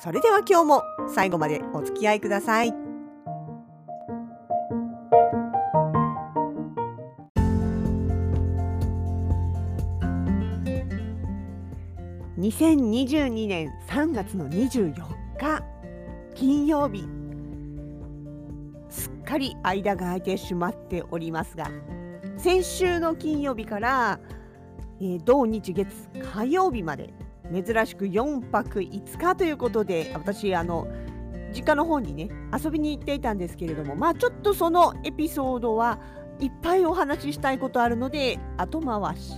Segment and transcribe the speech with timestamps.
[0.00, 0.82] それでは今日も
[1.14, 2.74] 最後までお付き合いください。
[12.42, 14.94] 2022年3月の24
[15.38, 15.62] 日
[16.34, 17.04] 金曜日
[18.88, 21.70] すっかり間が空いてしまっておりますが
[22.38, 24.18] 先週の金曜日から、
[25.00, 27.14] えー、土日月火曜日まで
[27.50, 30.86] 珍しく4泊5日ということで私あの
[31.54, 35.98] 実家の方にね遊びに行っていたんですけれどもまあちょっとそのエピソードは
[36.40, 39.34] いっぱいお話ししたいことあるので後回し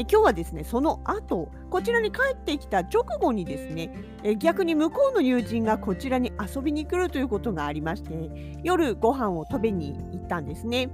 [0.00, 10.90] え今日はですねその後こちらに帰ってきた直後にですねえ逆に向こうの友人がこちらに遊びに来るということがありまして夜ご飯を食べに行ったんですね。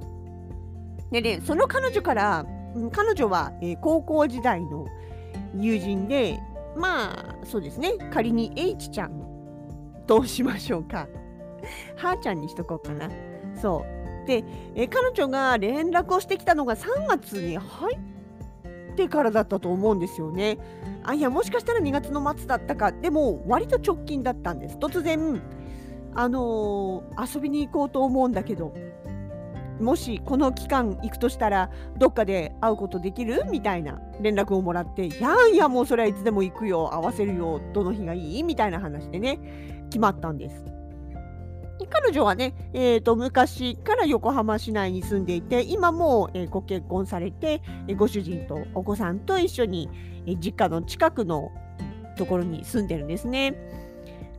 [1.11, 2.47] でねその彼女から
[2.93, 4.87] 彼女は、え高校時代の
[5.59, 6.41] 友人で、
[6.77, 9.25] まあ、そうですね、仮に H ちゃん
[10.07, 11.09] としましょうか。
[11.97, 13.09] はーちゃんにしとこうかな。
[13.55, 13.85] そ
[14.25, 14.27] う。
[14.27, 20.59] で、え彼女が連絡をしてきたのが3月に入ってからだったと思うんですよね。
[21.05, 22.93] あ、いや、もしかしたら2月の末だったか。
[22.93, 24.77] でも、割と直近だったんです。
[24.79, 25.43] 突然、
[26.15, 28.73] あのー、遊びに行こうと思うんだけど、
[29.81, 39.39] もしこの期間行くとしたらどっかで会うことできるみたいな連絡をもらっていやいやもうそれはいつでも行くよ合わせるよどの日がいいみたいな話でね
[39.91, 40.65] 決まったんです。
[41.91, 49.91] 彼女はね、えーと、昔から横浜市内に住んでいて今も、えー、ご結婚されて、えー、ご主人とお子さんと一緒に、
[50.27, 51.51] えー、実家の近くの
[52.17, 53.55] ところに住んでるんですね。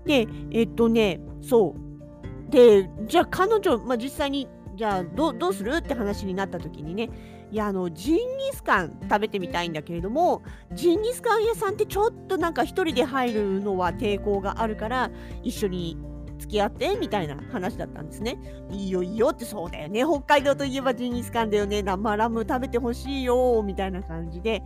[0.06, 5.78] でえっ、とねそうでじゃあ彼女、まあ、実際にじゃあどうする？
[5.78, 7.10] って話になった時にね。
[7.52, 10.42] いやあのジンギスカン食べてみたいんだけれども
[10.74, 15.12] ジンギスカン屋さんってちょっとなんか1人で入るのは抵抗があるから
[15.44, 15.96] 一緒に
[16.40, 18.38] 付き合ってみたいな話だったんですね。
[18.72, 20.04] いいよいいよってそうだよね。
[20.04, 21.84] 北海道といえばジンギスカンだよね。
[21.84, 24.62] 生ラム食べてほしいよみたいな感じで。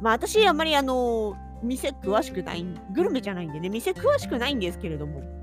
[0.00, 5.41] まあ私あんまりあの店詳しくないグルメじゃないんでね店詳しくないんですけれども。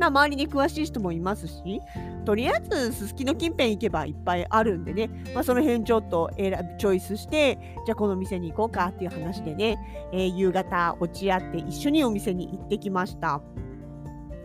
[0.00, 1.80] な周りに詳しい人もいますし、
[2.24, 9.78] とりあえずすすきの近辺行けばいっぱいあるんでね、まあ、その辺ちょっと選びチョイスして、じゃあこの店に行こうかっていう話でね、
[10.12, 13.40] えー、夕方落ち合って一緒にお店に行ってきました。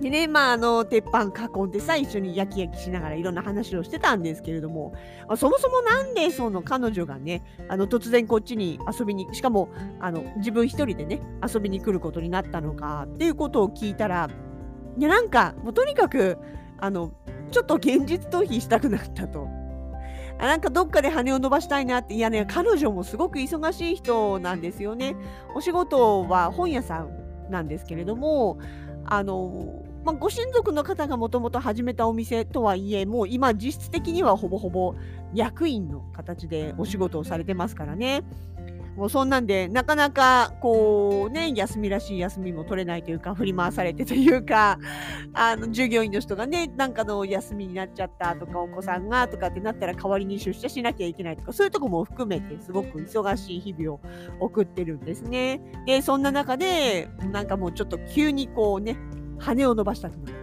[0.01, 4.93] でね、まあ、あの、鉄板囲んでさ、一緒に焼き焼きしながらいろんな話をしてたんですけれども、
[5.37, 9.69] そもそもなんでその彼女がね、あの、突然こっちに遊びに、しかも、
[10.01, 14.29] あの、自分一人でね、遊びに来ることになったのかっていうことを聞いたら、
[14.97, 16.37] でなんかもうとにかく
[16.79, 17.11] あの
[17.51, 19.47] ちょっと現実逃避したくなったと。
[20.37, 25.15] あなんかどっかで羽を伸ばしたいなっていやね彼女もすごく忙しい人なんですよね。
[25.55, 27.09] お仕事は本屋さん
[27.49, 28.57] なんですけれども
[29.05, 34.93] あのまあ、ご親族の方がもともと始めたお店とはいえ、もう今実質的にはほぼほぼ
[35.33, 38.21] 役員の形でお仕事をされてますからね。
[38.95, 44.79] もうそんなんで、なかなか、こうね、休みらしい休みも取れないというか、振り回されてというか、
[45.33, 53.99] あの、従業員の人がね、なんかの休みになっちゃったとか、お子さんがとかってなったら代わりに出社しなきゃいけないとか、そういうとこも含めて、すごく忙しい日々を
[54.39, 55.61] 送ってるんですね。
[55.85, 58.97] で、そんな中で、なんかもうちょっと急にこうね、
[59.39, 60.35] 羽を伸ばしたくなる。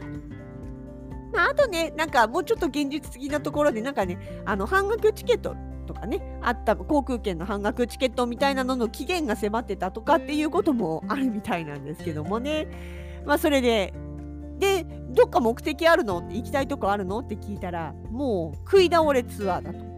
[1.32, 5.56] まあとね、なんかもうちょっと現実的なところで、なんかね、あの半額チケット
[5.92, 12.66] とかねあった航空券の半額チケットみたいなのの期限が迫ってたとかっていうこともあるみたいなんですけどもね
[13.24, 13.92] まあそれで
[14.58, 19.92] でどっか目的あるのって行きたいとこあるのって聞いたらもう食い倒れツアーだと。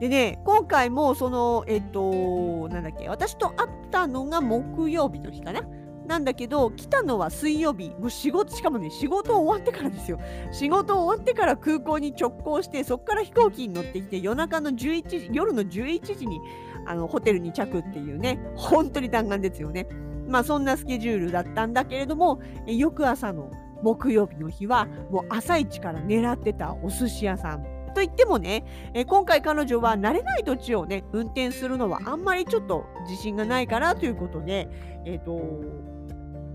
[0.00, 5.62] でね今回もそのえっとなんだっけ私と会ったのが木曜日の日かな
[6.08, 7.90] なんだけど来たのは水曜日。
[7.90, 10.18] もう仕事しかもね仕事終わってからですよ。
[10.50, 16.40] 仕事終わってから空港に直行してそこから飛行機に乗ってきて夜中の11時夜の11時に
[16.86, 18.40] あのホテルに着っていうね。
[18.56, 19.86] 本当に弾丸ですよね。
[20.26, 23.50] まあそんなスケジュールだったんだけれども翌朝の
[23.82, 27.64] 木曜日の日はもう朝一から狙ってたお寿司屋さん。
[27.94, 28.64] といってもね、
[28.94, 34.68] え今回彼女は慣れない土地をね運転するのはあんまりちょっと自信がないからということで、
[35.04, 35.97] えーと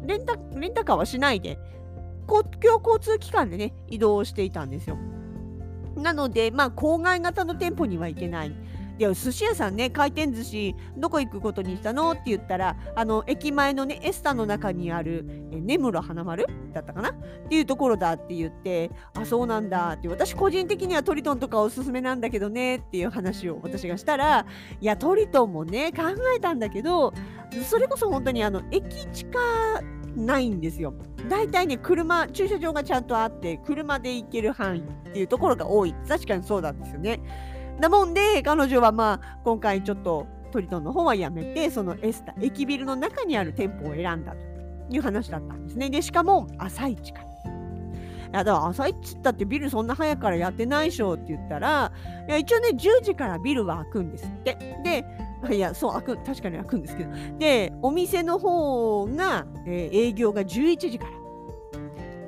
[0.05, 1.57] レンタレンタカーはしないで
[2.27, 4.97] 公共交通機関でね移動していたんですよ。
[5.95, 8.55] なので、まあ、郊外型の店舗には行けない。
[9.07, 12.11] で寿司屋さんね回転寿司どこ行くことにしたの？
[12.11, 16.45] って言ったらあの駅前のねエスタの中にある根室花丸？
[16.73, 17.11] だったかな？
[17.11, 17.13] っ
[17.49, 24.45] ていうところだって言ってあそうなんだって私個人的にはトリトンとかおすすめなんだけどねっていう話を私がしたら
[24.79, 26.03] いやトリトンもね考
[26.35, 27.13] えたんだけど
[27.69, 29.39] それこそ本当にあの駅近
[30.15, 30.93] ないんですよ。
[31.27, 35.95] 大体ね、車、駐車場がちゃんとあって、車で行ける範囲っていうところが多い。
[36.07, 37.19] 確かにそうなんですよね。
[37.79, 44.37] だもんで、彼女はまあ、今回ちょっとトリトンの方はやめて、そのエスタ、駅ビルの中にある店舗を選んだと
[44.89, 45.89] いう話だったんですね。
[45.89, 47.33] で、しかも朝一から。
[48.33, 51.91] だから朝一だってビルそんな早くからやってないでしょって言ったら、
[52.27, 54.57] いや一応ね、10時からビルは開くんですって。
[54.83, 57.11] で、いや、そう、開く、確かに開くんですけど。
[57.37, 61.22] で、お店の方が、えー、営業が11時から。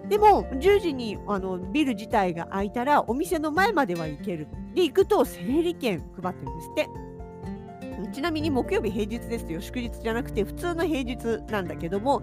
[0.10, 4.48] でも、10時にあのビル自体が開いたら、お店の前までは行ける。
[4.74, 7.06] で、行くと整理券配ってるんですって。
[8.14, 9.62] ちなみに木曜日平日ですよ。
[9.62, 12.22] 祝日じゃなくて普通の平日なんだけども、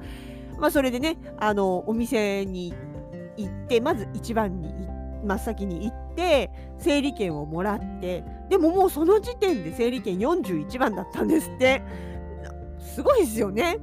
[0.58, 2.72] まあ、それでね、あの、お店に
[3.36, 4.72] 行って、まず一番に
[5.24, 11.82] 真っ先に行って、整理券をもらって、でももうその時点で整理券41番だったんですって。
[12.78, 13.78] すごいですよね。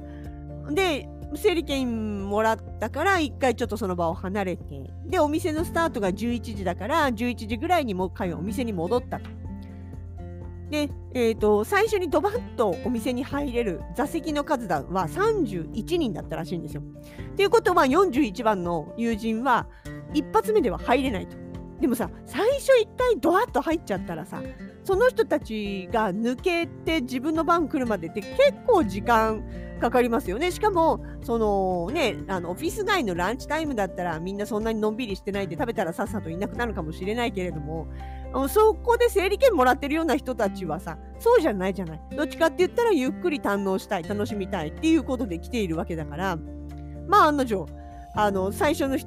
[0.70, 9.30] で、整理券もらったから一回ちょっとその場を離れてでお店のスタートが11時だから11時ぐらいにもう一回お店に戻ったと。
[10.70, 16.82] で、えーと、最初にドバッとお店に入れる座席の数は31人だったらしいんですよ。
[17.36, 19.66] ということは41番の友人は
[20.14, 21.36] 一発目では入れないと。
[21.80, 24.42] でもさ最初一回ドワッと入っちゃったらさ
[24.84, 29.44] その人たちが抜けて自分の番来るまでって結構時間
[29.80, 30.50] かかりますよね。
[30.50, 37.88] しかも、そのね、あのオフィス街のランチタイムだったらみんなそんなにのんびりしてないで食べたらさっさといなくなるかもしれないけれども、
[38.48, 42.00] そこで整理券もらってるような人たちはさ、そうじゃないじゃない。
[42.16, 46.38] どっちかって言ったらゆっくり堪能したい、楽しみたいっていうことで来ているわけだから、
[47.08, 47.66] まあ案の定、
[48.14, 48.98] あの最初の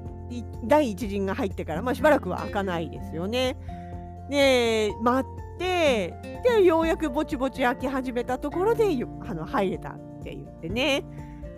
[0.66, 3.58] 第一陣が入ってから、まあ、しばらくは開かないですよね。
[4.30, 6.14] で、待って、
[6.44, 9.90] で、ようやくぼちぼち開き始めたところであの入れた。
[9.90, 11.04] って言ってね。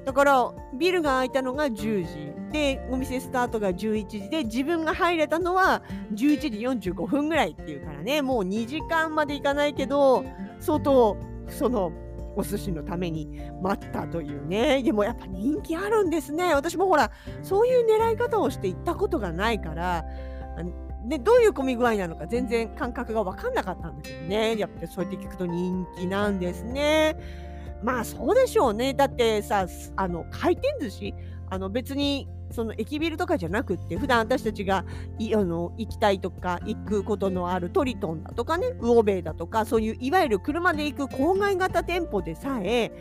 [0.06, 5.82] だからビルが開いたのが10時でお店スタートが11時で自分が入れたのは
[6.14, 10.24] 11時45分ぐらいっていうからねもう2時間まで行かないけど
[10.60, 11.18] 相当
[11.50, 11.92] その
[12.38, 13.28] お寿司のために
[13.62, 20.06] 待ったというねでもやっぱ人気あるんですね私もほらそういう狙い方をして行ったことがないから
[21.08, 27.18] でどういう混み具合なのか全然感覚が分かんなかったんだけどねやっぱりそうやって聞くと人気なんですね。
[27.84, 28.94] まあそうでしょうね。
[28.94, 31.14] だってさ、あの回転寿司？
[31.50, 34.86] あの別にその駅ビルとかじゃなくって普段私たちが
[35.20, 42.92] いあの行きたいとか行くことのあるトリトンだとかねウオベイだとかそういういわゆる車で行く郊外型店舗でさえ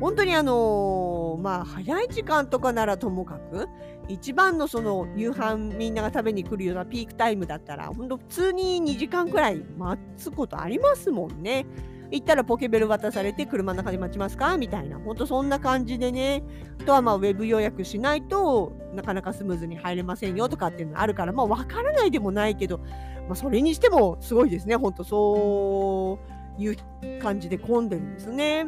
[0.00, 3.66] 本当にあのー、まあ早い時間とかならともかく
[4.08, 11.66] 一番のその夕飯みんなが食べに来るようなピークタイムだったら本当普通に2時間くらい待つことありますもんね。
[12.10, 14.56] 行ったらポケベル渡されて車の中で待ちますか？
[14.56, 14.98] みたいな。
[14.98, 16.42] ほんとそんな感じでね。
[16.80, 24.76] あとはまあウェブ予約しないとなかなかスムーズに入れませんよとかっていうのがあるから、まあわからないでもないけど、まあそれにしてもすごいですね。
[24.76, 26.18] ほんとそ
[26.58, 26.76] ういう
[27.20, 28.64] 感じで混んでるんですね。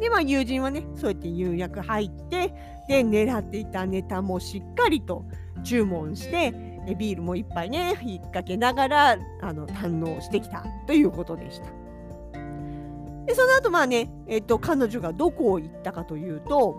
[0.00, 2.54] で、まあ友人はね、そうやって予約入って、
[2.88, 5.24] で、狙っていたネタもしっかりと
[5.64, 6.52] 注文して、
[6.98, 11.82] ビールも一杯ね、引っ掛けながらあの堪能してきたということでした。
[13.26, 16.76] でその後まあね、えっと、彼女がどこを行ったかというと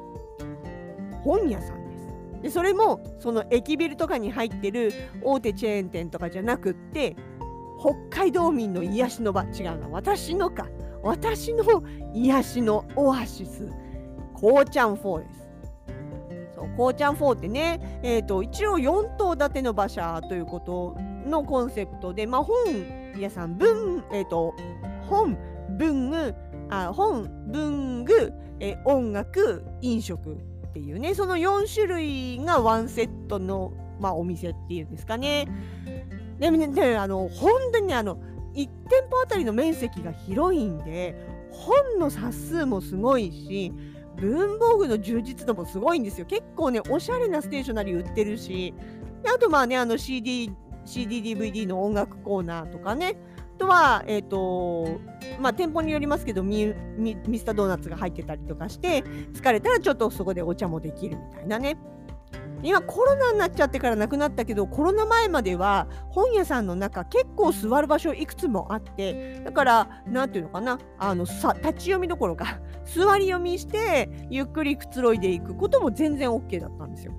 [1.24, 2.08] 本屋さんです。
[2.42, 4.92] でそれもその駅ビルとかに入ってる
[5.22, 7.16] 大手チェーン店とかじゃなくって
[7.80, 10.68] 北海道民の癒しの場違うな私のか
[11.02, 11.64] 私の
[12.14, 13.70] 癒しのオアシス
[14.34, 15.43] こうちゃん4です。
[16.78, 20.96] こうちゃん4ってね、えーと、一応4棟建ての馬車ということ
[21.28, 22.56] のコンセプトで、まあ、本
[23.20, 24.54] 屋さん文、えーと
[25.10, 25.38] 本
[25.78, 26.34] 文具
[26.70, 30.38] あ本文具え音楽飲食っ
[30.74, 35.48] ていうねその4種類がワンセットの、まあ、お店っていうんですかね。
[36.40, 38.18] でもねあの本当にあの
[38.54, 38.70] 1店
[39.10, 41.16] 舗あたりの面積が広いんで
[41.52, 43.72] 本の冊数もすごいし
[44.18, 46.26] 文房具の充実度もすごいんですよ。
[46.26, 48.74] 結構ねおしゃれなステーショナリー売ってるし
[49.26, 50.52] あとまあねあの CD
[50.86, 53.18] CDDVD の音楽コーナーとかね
[53.56, 55.00] あとは、えっ、ー、と、
[55.40, 61.78] まあ、店舗によりますけどミ、ミスタードーナツが入ってたりとかして、疲れたらちょっとそこでお茶もできるみたいなね。
[62.64, 77.14] 今コロナになっちゃってからなくなったけどコロナ前までは本屋さんの中結構座る場所いくつもあってだから何ていうのかなあのさ立ち読みどころか座り読みしてゆっくりくつろいでいくことも全然 OK だったんですよ。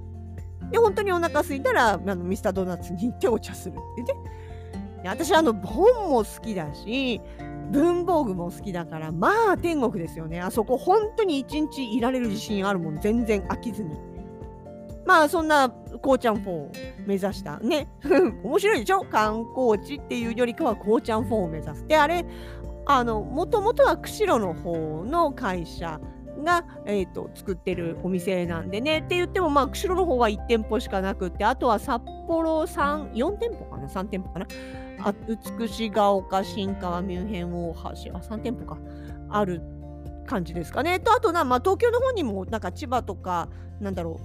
[0.71, 4.19] で本当にお腹空いたらあのミスタードーナツに行ってお茶するってね。
[5.05, 7.21] 私あの本も好きだし
[7.71, 13.97] 文房具も好きだからまあ天国ですよねあそこ本当に一日いられる自信あるもん全然飽きずに
[15.07, 16.71] まあそんなこうちゃん4を
[17.07, 17.59] 目指した。
[17.61, 17.89] ね。
[18.43, 19.03] 面白いでしょ？
[19.05, 21.87] 観光地っていうよりかはこうちゃん4を目指す。
[21.87, 22.25] であれ
[22.87, 26.01] あのもともとは釧路の方の会社
[26.43, 28.99] が、えーと、作ってるお店なんでね。
[28.99, 34.47] って言ってもまあ釧路の方は1店舗しかなくってあとは札幌3 4店舗かな？3店舗かな？
[35.03, 35.15] あ
[35.59, 37.81] 美しが丘新川ミュンヘン大橋
[38.17, 38.79] あ3店舗か。
[39.31, 39.63] ある
[40.25, 41.01] 感じですかね。
[41.01, 43.49] とあとな、まあ、東京の方にもなんか千葉とか
[43.81, 44.21] なんだろ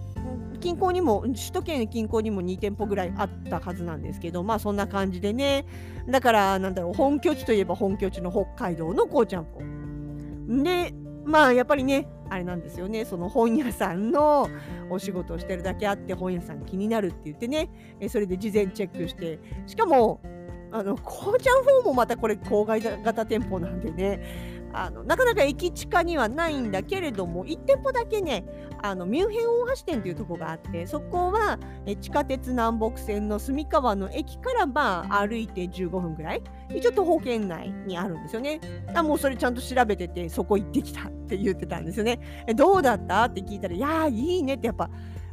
[0.56, 5.66] う近郊にも首都圏近郊にも2店舗ぐらいあったはずなんですけどまあそんな感じでね。
[6.10, 10.64] だからなんだろう本拠地といえば本拠地の北海道のこうちゃんぽん。
[10.64, 13.06] でまあやっぱりねあれなんですよね。
[13.06, 14.50] その本屋さんの
[14.90, 17.70] お仕事をしてるだけあって本屋さん気になるって言ってね。
[18.10, 19.40] それで事前チェックして。
[19.66, 20.22] しかも
[20.72, 24.59] あのこうちゃん4もまたこれ郊外型店舗なんでね。
[24.74, 28.46] あのなかなか駅地下にはないんだけれども1店舗だけね
[28.82, 36.44] あのミュンヘン大橋店というとこがあってそこはえ地下鉄南北線の住川の駅からまあ歩いて15分ぐらい。
[36.82, 38.62] ちょっと保険内にあるんですよね。
[38.94, 42.20] あもうそれちゃんと調べててそこ行ってきたって言ってたんですよね。
[42.48, 43.24] えどうだった？
[43.26, 44.88] って聞いたらいやーいいねってやっぱ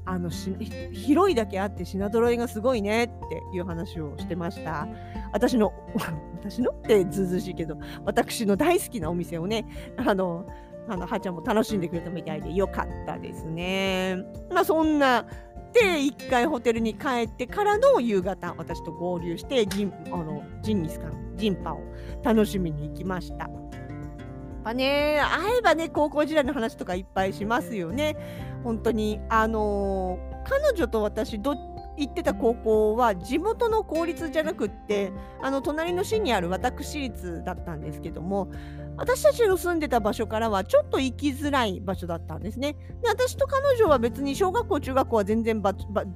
[0.06, 3.14] あの広いだけあって品揃えがすごいねって
[3.54, 4.88] いう話をしてました。
[5.32, 5.72] 私の
[6.40, 6.70] 私の？
[6.70, 10.46] ってずうずしいけど私の大好きなお店をねあの
[10.88, 14.16] あのはーちゃんも楽しんでくれたみたいでよかったですね。
[14.50, 15.26] まあそんな
[15.72, 21.80] で一回ホテルに帰ってからの夕方私と合流してジンあのジンギスカンジンパを
[22.22, 23.50] 楽しみに行きました。
[24.66, 28.16] ぱね会えばね高校時代の話とかいっぱいしますよね。
[28.64, 31.54] 本当にあのー、彼女と私ど
[31.96, 38.50] 行ってた高校は地元の公立じゃなくってあの隣の市にある私立だったんですけども
[38.96, 42.76] 私たちの住んでた場所からはちょっと行きづらい場所だったんですね。
[43.02, 45.62] で私と彼女は別に小学校中学校は全然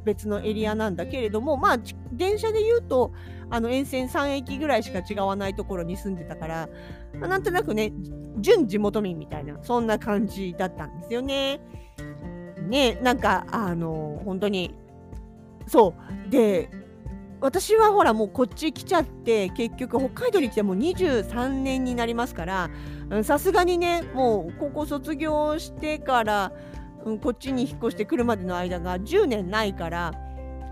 [0.04, 1.78] 別のエリアなんだけれどもまあ
[2.12, 3.12] 電車で言うと
[3.50, 6.68] あの沿線3駅ぐらいしか違わないところに住んでたから、
[7.18, 7.92] まあ、なんとなくね
[8.38, 11.60] 純地元民みたいなそんな感じだったんですよね。
[12.68, 14.74] ねなんかあの本当に
[15.70, 15.94] そ
[16.26, 16.68] うで
[17.40, 22.70] 私はほらもうこっち来ちゃって結局北海道に来てもう23年になりますから
[23.22, 26.52] さすがにねもう高校卒業してから、
[27.04, 30.12] うん、こっちに引っ越してくるまでの間が10年ないから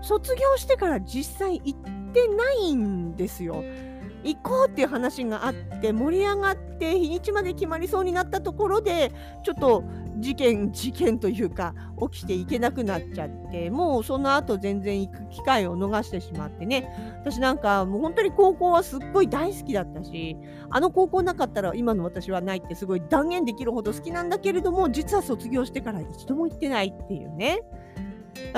[0.01, 3.63] 卒業してから実際行ってないんですよ。
[4.23, 9.13] 行こうっていう話があって盛り上がって日にちまで決まりそうになったところで
[9.43, 9.83] ちょっと
[10.19, 11.73] 事件事件というか
[12.11, 16.89] 起きていけなくなっちゃってもうその後全然行く機会を逃してしまってね
[17.21, 20.37] 私なんかもう本当に高校はすっごい大好きだったし
[20.69, 27.61] あの高校なかったら今の私はないってすごい断言できるほど好きなんだけれども実は卒業してから一度も行ってないっていうね。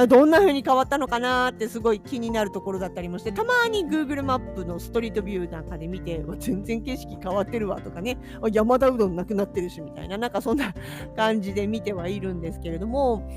[0.07, 8.17] どんな風に変わったのかなってすごい気になるところだったりもしてたまに Google マップのストリートビューなんかで見て全然景色変わってるわとかね。
[8.51, 10.73] 山田うどんなくなってるしみたいななんかそんな
[11.15, 13.27] 感じで見てはいるんですけれども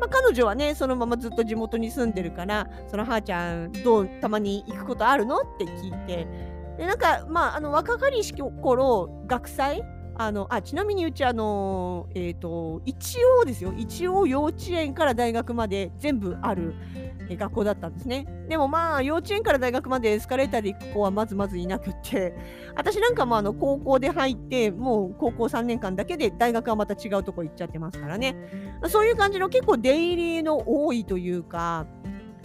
[0.00, 5.38] まあ、彼女はねそのままずっと地元に住んでるからそのはーちゃんどうたまに行くことあるの？
[5.38, 6.26] って聞いて。
[6.76, 9.82] でなんかまああの若かりし頃学祭
[10.16, 13.72] あのあちなみにうちあの、えーと、一応ですよ。
[13.76, 16.74] 一応幼稚園から大学まで全部ある
[17.28, 18.26] え学校だったんですね。
[18.48, 22.34] でもまあ幼稚園から大学までエスカレーターで行く子はまずまずいなくって。
[22.76, 28.36] 私なんかもあの高校で入ってもう高校3年間だけで大学はまた違うとこ行っちゃってますからね。
[28.88, 31.86] そういう感じの結構出入りの多いというか。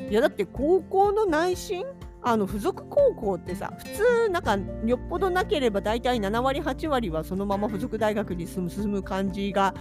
[0.10, 1.86] いやだって高校の内心
[2.32, 9.74] あの付属高校ってさ普通なんかよっぽどなければ大体7割8割はそのまま付属大学に進む感じが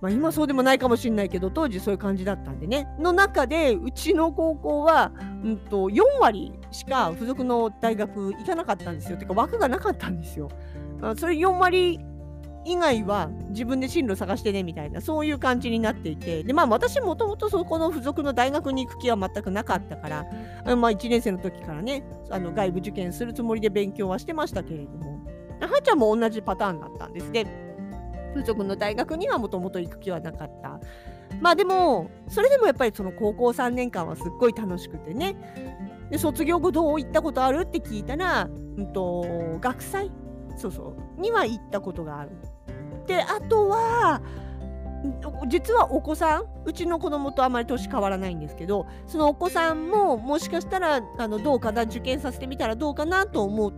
[0.00, 5.12] まあ、今そうでもないかもしれないけど当時そういう感じだったんでねの中でうちの高校は、
[5.44, 10.48] うんと、4割しか付属の大学行かなかったんですよてか枠がなかったんですよ。
[11.16, 11.98] それ4割
[12.64, 20.26] 以外は自分で進路探してねみたいなそういう感じになっていてでまあ私もともとそこの付属の大学に行く気は全くなかったから
[20.64, 25.20] あまあ1年生の時からねあの外部受験するつもりで勉強はしてましたけれども
[25.60, 27.32] はちゃんも同じパターンだったんです。
[27.32, 27.46] で
[28.34, 30.80] 付属の大学にはもともと行く気はなかった。
[31.40, 35.36] まあでもそれでもやっぱりその高校3年間はすっごい楽しくてね
[36.10, 37.62] で卒業後どう行ったことある？
[37.62, 40.10] って聞いたら、うんと、学祭。
[40.60, 42.30] そうそうには行ったことがある。
[43.06, 44.20] であとは
[45.48, 53.72] 実はお子さんうちの子供とあまり年変わらないんですけどそのお子さんももしかしたらあのどうかな受験させてみたらどうかなと思っ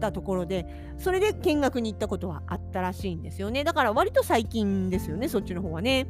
[0.00, 6.06] たところでそれで見学に行ったことはあったらしいんですよねだから割と最近ですよねそっちの方はね。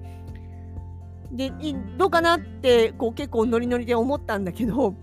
[1.33, 1.51] で
[1.99, 4.95] どうかなってこう結構ノリノリで思ったんだけど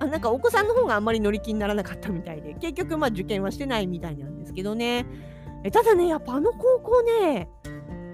[0.00, 5.06] あなんかお子さんの方があんまり乗り気にならなかったみたいで結局まあ受験はしてないみたいなんですけどね
[5.62, 7.48] えただねやっぱあの高校ね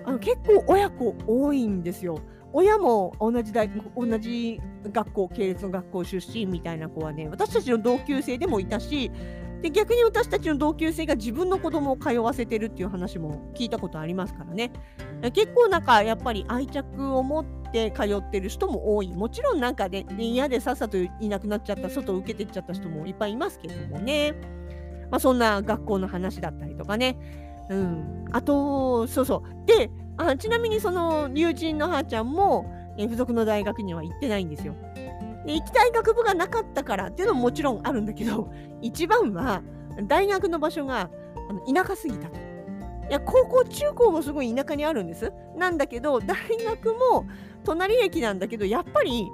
[0.05, 2.21] あの結構親子多いんですよ。
[2.53, 9.11] 親も同じ大同じ学校系列の学校出身みたいな子はね私たちの同級生でもいたし
[9.63, 14.73] で逆に私たちの同級生が自分の子供を通わせてるっていう話も聞いたことありますからね。
[15.33, 19.13] 結構なんかやっぱり愛着を持って通ってる人も多い。
[19.15, 24.35] もちろんなんかね嫌でさっさといなくなっちゃった外を受けてっちゃった人もいっぱいいますけどもね。
[25.11, 27.17] まあそんな学校の話だったりとかね。
[27.69, 29.67] うん、あとそうそう。
[29.67, 34.75] であちなみにその友人の母ちゃんも、え付属の大学には行ってないんですよ。
[35.47, 38.51] で行きたい学部がなかったからっていうのももちろんあるんだけど
[38.83, 39.63] 一番は
[40.05, 41.11] 大学の場所が
[41.73, 42.37] 田舎すぎたと。
[43.09, 45.33] いや高校中高もすごい田舎にあるんです。
[45.57, 47.25] なんだけど 大学も
[47.65, 49.31] 隣駅なんだけどやっぱり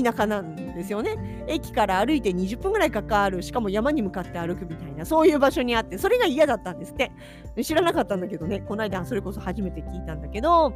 [0.00, 1.44] 田舎なんですよね。
[1.48, 7.12] 駅から歩いて20分ぐらいかかる、しかも山に向かって歩くみたいな、そういう場所にあって、それが嫌だったんですって。
[7.62, 10.72] 知らなかったんだけどね、この間それこそ初めて聞いたんだけど、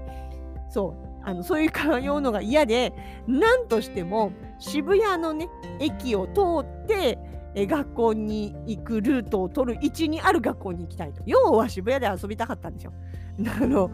[0.68, 2.92] そう、あのそういう通うのが嫌で、
[3.26, 5.48] なんとしても渋谷のね、
[5.80, 7.18] 駅を通って、
[7.54, 11.22] え学校に行くルートを取る位置にある学校に行きたいと。
[11.26, 12.92] 要は渋谷で遊びたかったんですよ。
[13.60, 13.90] あの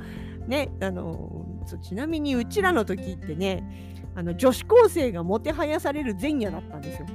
[0.46, 1.44] ね、あの
[1.82, 3.62] ちなみにうちらの時ってね
[4.14, 7.06] あの女子高生がもてはやされる前夜だったんですよ。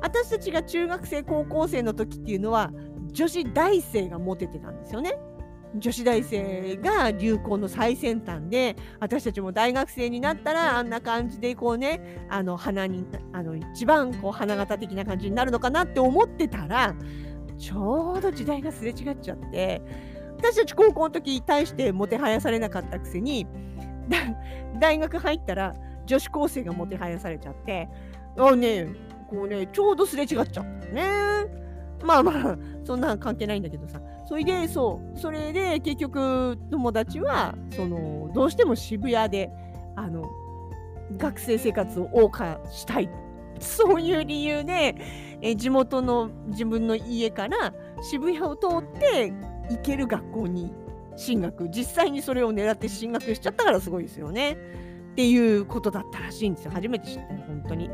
[0.00, 2.70] 私たちが中学生高校生の時っていうのは
[3.12, 5.18] 女子大生がモテてたんですよね。
[5.76, 16.94] 女子大生が流行の最先端で私たちも大学生になったらあんな感じでこうねあの花にあの一番こう花形的な感じになるのかなって思ってたら
[17.58, 19.82] ちょうど時代がすれ違っちゃって
[20.36, 23.46] 私たち高校の時に対してもてはやされなかったくせに
[24.80, 25.74] 大学入ったら
[26.06, 27.88] 女子高生がもてはやされちゃって、
[28.36, 28.88] あね、
[29.28, 31.06] こうね、ちょうどすれ違っちゃったね。
[32.02, 34.00] まあまあ、そんな関係ないんだけどさ。
[34.26, 39.50] それで、そう、それで結局、友達は、その、どうしても渋谷で、
[39.96, 40.30] あの、
[41.16, 43.10] 学生生活を謳歌したい。
[43.60, 44.96] そういう理由で、
[45.40, 49.32] え地元の自分の家から渋谷を通って
[49.70, 50.72] 行ける学校に
[51.16, 51.68] 進学。
[51.68, 54.56] 実際にそれを狙って進学しちゃったからすごいですよね。
[55.12, 56.72] っていうことだったらしいんですよ。
[56.72, 57.90] 初めて知ったよ、本当に。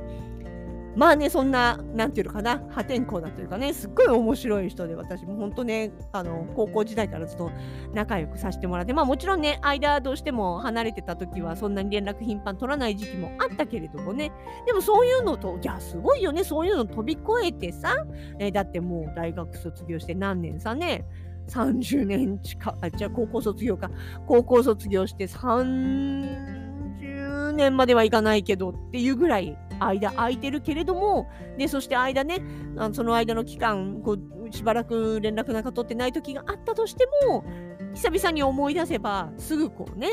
[1.00, 7.50] まあね、そんな、なんていうのかな、破天荒だというかね、すっごい面白い人で、私も本当ね、あの、高校時代からずっと
[7.94, 14.30] 仲良くさせてもらって、まあもちろんね、間どうしても離れてた時は、そんなに連絡頻繁取らない時期もあったけれどもね、
[14.66, 17.94] でもそういうのと、いや、すごいよね、そういうの飛び越えてさ、
[18.38, 21.06] えだってもう大学卒業して何年さね、
[21.48, 23.90] 30年近あ、じゃあ高校卒業か、
[24.26, 26.60] 高校卒業して30、
[27.52, 32.42] 年まではいかないけどっていうぐらい間空いてるけれども、で、そして間ね、
[32.76, 37.44] あその間の期間、こうしばらく連絡なんか取ってない時があったとしても、
[37.94, 40.08] 久々に思い出せば、すぐこうね、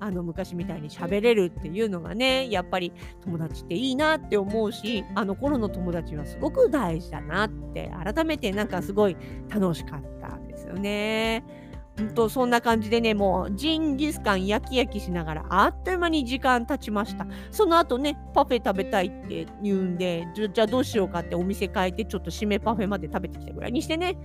[0.00, 2.92] あの昔みたいに喋れるっていうのがね、やっぱり
[3.24, 9.16] 友達っていいなって思うし、あの頃の友達はすごく大事だなって、改めてなんかすごい
[9.48, 11.67] 楽しかったですよね。
[12.02, 17.26] んとそんな感じでね、もうジンギスカン焼き焼きしながらあっという間に時間経ちました。
[17.50, 24.16] その後ね、パフェ食べたいって言うんで、じゃあどうしようかってお店変えてちょっと締めパフェまで食べてきたぐらいにしてね、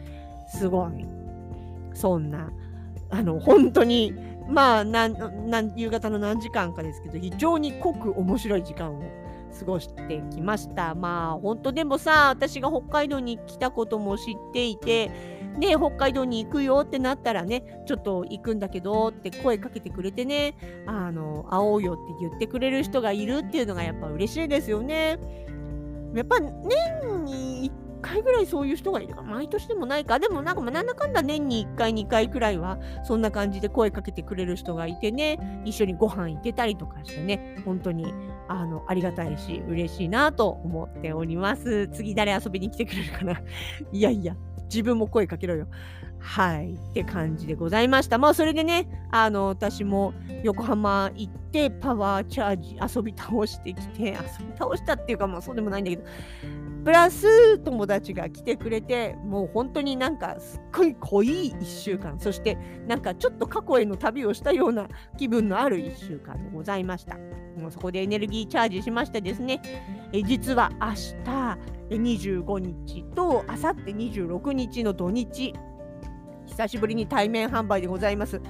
[0.47, 1.05] すごい。
[1.93, 2.51] そんな、
[3.09, 4.13] あの、本当に、
[4.49, 9.01] まあなん、夕方の何時間かですけど、非常に濃く面白い時間を
[9.57, 10.95] 過ごしてきました。
[10.95, 25.19] まあ本当でもさ、私が北海道に来たことも知っていて、ね、北海道に行くよってなったらね、ちょっと行くんだけどって声かけてくれてね、あの、会おうよって言ってくれる人がいるっていうのがやっぱ嬉しいですよね。
[26.15, 30.19] やっぱ年に1回ぐらいそういう人がいるか毎年でもないか。
[30.19, 38.13] でもなんかなんだかんだ年に1回2回くらいはそんな感じで声かけてくれる人がいてね一緒にご飯行けたりとかしてね本当に
[38.47, 41.87] あのありがたいし嬉しいなと思っております。
[41.87, 43.41] 次誰遊びに来てくれるかな。
[43.91, 44.35] いやいや。
[44.73, 45.67] 自分も声かけろよ。
[46.23, 48.17] はいって感じでございました。
[48.17, 54.03] まあそれでねあの私も横浜行ってパワーチャージ遊び倒してきて
[54.39, 56.03] 遊び倒したっていうかまあそうでもないんだけど
[56.85, 62.57] プラス友達が来てくれてもう本当になんかすっごい濃い1週間そして
[62.87, 67.17] なんかちょっと過去への旅をしたような気分のある1週間でございました。
[67.59, 69.61] もうそこでエネルギーチャージしましてですね
[70.11, 70.87] え実は明
[71.23, 71.57] 日
[71.97, 75.53] 25日とあさって26日の土日
[76.45, 78.41] 久しぶりに対面販売でございます。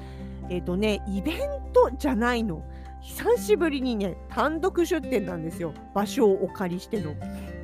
[0.50, 1.38] えっ、ー、とね、イベン
[1.72, 2.64] トじゃないの。
[3.02, 5.74] 久しぶりにね、単独出店なんですよ。
[5.94, 7.14] 場所をお借りしての。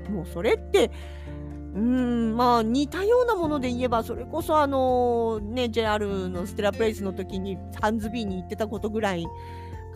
[0.10, 0.92] もうそれって、
[1.74, 9.26] うん、まあ似たようなもので言えば、それこそあのね、JR のステラプレイスの時にハンズビーに行ってたことぐらい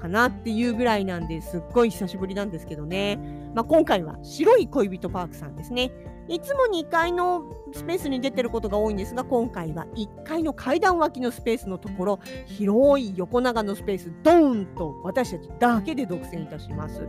[0.04, 3.18] かなっていうぐらいなんですっごい久しぶりなんですけどね。
[3.56, 5.92] まあ、今回は白い恋人パークさんですね。
[6.28, 17.08] いつも2階のスペースに出てることが多いんですが、今回は1階の階段脇のスペースのところ、広い横長のスペース、ドーンと私たちだけで独占いたします。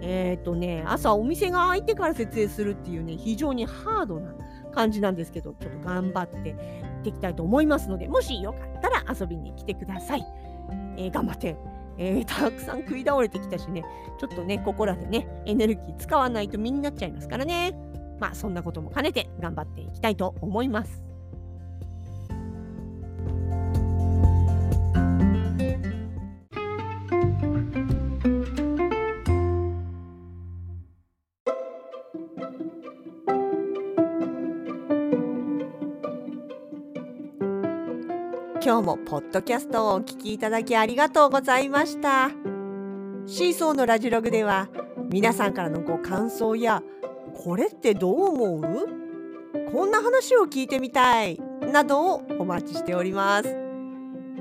[0.00, 4.32] えっ、ー、とね、朝お店が開いてから設営するっていうね、非常にハードな
[4.72, 10.26] 感じなんですけど、ちょっと頑張って行っていきたいと思いますので、もしよかったら遊びに来てください。
[10.96, 11.56] えー、頑張って、
[11.98, 13.84] えー、 たくさん食い倒れてきたしね、
[14.18, 17.72] ちょっとね、ここらでね、エネルギー使わないと身になっちゃいますからね。
[18.18, 21.09] まあそんなことも兼ねて頑張っていきたいと思います。
[38.62, 42.28] 今日もポッドキャストをお聞きいただきありがとうございました。
[43.26, 44.68] シーソーのラジログでは
[45.10, 46.82] 皆さんからのご感想や
[47.34, 48.88] これってどう思う？
[49.72, 51.40] こんな話を聞いてみたい
[51.72, 53.56] などをお待ちしております。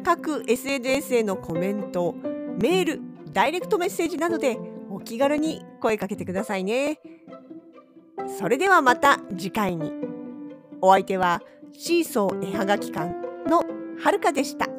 [0.03, 2.13] 各 SNS へのコメント
[2.61, 3.01] メール
[3.31, 4.57] ダイレクトメッセージなどで
[4.89, 6.99] お気軽に声かけてくださいね。
[8.37, 9.93] それではまた次回に。
[10.81, 13.13] お相手はシーソー絵はがき館
[13.49, 13.63] の
[13.99, 14.78] はるかでした。